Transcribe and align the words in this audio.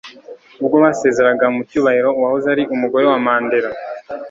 ubwo 0.61 0.75
basezeraga 0.85 1.45
mu 1.55 1.61
cyubahiro 1.69 2.09
uwahoze 2.13 2.47
ari 2.53 2.63
umugore 2.73 3.05
wa 3.11 3.19
mandela 3.25 3.69